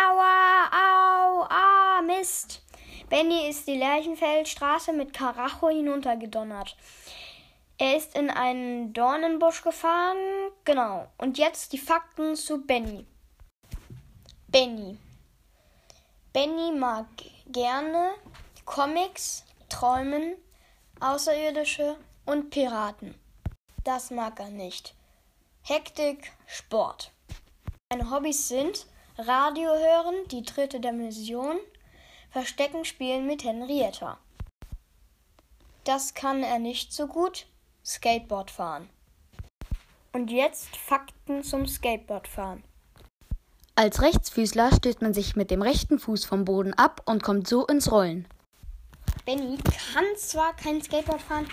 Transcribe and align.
Aua, 0.00 0.70
au, 0.72 1.46
ah, 1.50 2.00
Mist. 2.00 2.62
Benny 3.10 3.50
ist 3.50 3.66
die 3.66 3.76
Lerchenfeldstraße 3.76 4.94
mit 4.94 5.12
Karacho 5.12 5.68
hinuntergedonnert. 5.68 6.74
Er 7.76 7.96
ist 7.96 8.16
in 8.16 8.30
einen 8.30 8.94
Dornenbusch 8.94 9.62
gefahren. 9.62 10.16
Genau. 10.64 11.08
Und 11.18 11.36
jetzt 11.36 11.74
die 11.74 11.78
Fakten 11.78 12.34
zu 12.34 12.64
Benny. 12.64 13.06
Benny. 14.48 14.96
Benny 16.32 16.72
mag 16.72 17.06
gerne 17.46 18.12
Comics, 18.64 19.44
Träumen, 19.68 20.36
Außerirdische 21.00 21.96
und 22.24 22.48
Piraten. 22.48 23.14
Das 23.84 24.10
mag 24.10 24.40
er 24.40 24.50
nicht. 24.50 24.94
Hektik, 25.62 26.32
Sport. 26.46 27.10
Seine 27.90 28.10
Hobbys 28.10 28.48
sind 28.48 28.86
Radio 29.26 29.68
hören, 29.70 30.14
die 30.30 30.42
dritte 30.42 30.80
Dimension, 30.80 31.58
Verstecken 32.30 32.86
spielen 32.86 33.26
mit 33.26 33.44
Henrietta. 33.44 34.18
Das 35.84 36.14
kann 36.14 36.42
er 36.42 36.58
nicht 36.58 36.92
so 36.92 37.06
gut, 37.06 37.46
Skateboard 37.84 38.50
fahren. 38.50 38.88
Und 40.12 40.30
jetzt 40.30 40.74
Fakten 40.74 41.42
zum 41.42 41.66
Skateboardfahren. 41.66 42.64
Als 43.74 44.00
Rechtsfüßler 44.00 44.72
stößt 44.74 45.02
man 45.02 45.12
sich 45.12 45.36
mit 45.36 45.50
dem 45.50 45.60
rechten 45.60 45.98
Fuß 45.98 46.24
vom 46.24 46.44
Boden 46.44 46.72
ab 46.74 47.02
und 47.04 47.22
kommt 47.22 47.46
so 47.46 47.66
ins 47.66 47.92
Rollen. 47.92 48.26
Benny 49.26 49.58
kann 49.92 50.04
zwar 50.16 50.54
kein 50.56 50.82
Skateboard 50.82 51.20
fahren, 51.20 51.48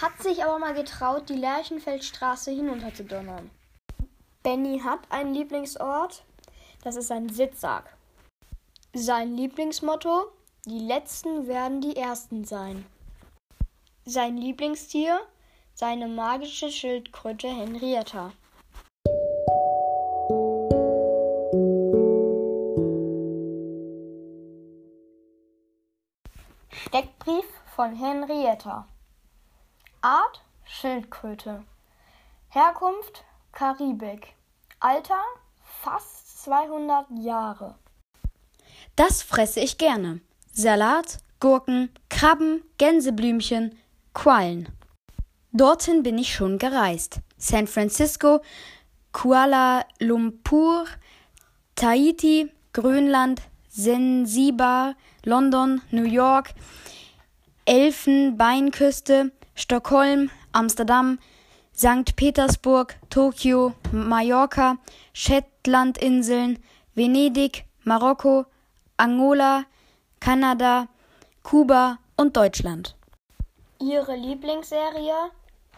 hat 0.00 0.22
sich 0.22 0.42
aber 0.42 0.58
mal 0.58 0.74
getraut, 0.74 1.28
die 1.28 1.34
Lerchenfeldstraße 1.34 2.50
hinunterzudonnern. 2.50 3.50
Benny 4.42 4.80
hat 4.80 5.00
einen 5.10 5.34
Lieblingsort, 5.34 6.24
das 6.84 6.96
ist 6.96 7.10
ein 7.10 7.28
Sitzsack. 7.30 7.96
Sein 8.92 9.34
Lieblingsmotto, 9.34 10.30
die 10.66 10.78
Letzten 10.78 11.48
werden 11.48 11.80
die 11.80 11.96
Ersten 11.96 12.44
sein. 12.44 12.84
Sein 14.04 14.36
Lieblingstier, 14.36 15.20
seine 15.74 16.06
magische 16.06 16.70
Schildkröte 16.70 17.48
Henrietta. 17.48 18.32
Steckbrief 26.70 27.46
von 27.74 27.96
Henrietta. 27.96 28.86
Art 30.02 30.44
Schildkröte. 30.64 31.64
Herkunft 32.50 33.24
Karibik. 33.52 34.34
Alter 34.80 35.22
fast 35.82 36.23
200 36.44 37.06
Jahre. 37.20 37.74
Das 38.96 39.22
fresse 39.22 39.60
ich 39.60 39.78
gerne. 39.78 40.20
Salat, 40.52 41.18
Gurken, 41.40 41.88
Krabben, 42.10 42.62
Gänseblümchen, 42.76 43.78
Quallen. 44.12 44.68
Dorthin 45.52 46.02
bin 46.02 46.18
ich 46.18 46.34
schon 46.34 46.58
gereist. 46.58 47.20
San 47.38 47.66
Francisco, 47.66 48.40
Kuala 49.12 49.86
Lumpur, 50.00 50.84
Tahiti, 51.76 52.50
Grönland, 52.74 53.40
Zanzibar, 53.70 54.96
London, 55.24 55.80
New 55.90 56.04
York, 56.04 56.50
Elfenbeinküste, 57.64 59.32
Stockholm, 59.54 60.30
Amsterdam, 60.52 61.18
St. 61.76 62.14
Petersburg, 62.14 62.94
Tokio, 63.10 63.74
Mallorca, 63.90 64.78
Shetlandinseln, 65.12 66.62
Venedig, 66.94 67.64
Marokko, 67.82 68.46
Angola, 68.96 69.64
Kanada, 70.20 70.86
Kuba 71.42 71.98
und 72.16 72.36
Deutschland. 72.36 72.94
Ihre 73.80 74.14
Lieblingsserie 74.14 75.32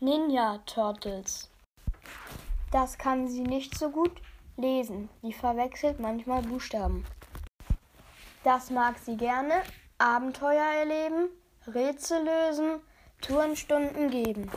Ninja 0.00 0.58
Turtles. 0.64 1.50
Das 2.70 2.96
kann 2.96 3.28
sie 3.28 3.42
nicht 3.42 3.78
so 3.78 3.90
gut 3.90 4.12
lesen. 4.56 5.10
Sie 5.20 5.34
verwechselt 5.34 6.00
manchmal 6.00 6.40
Buchstaben. 6.40 7.04
Das 8.44 8.70
mag 8.70 8.98
sie 8.98 9.18
gerne. 9.18 9.62
Abenteuer 9.98 10.72
erleben, 10.80 11.28
Rätsel 11.66 12.24
lösen, 12.24 12.80
Tourenstunden 13.20 14.10
geben. 14.10 14.50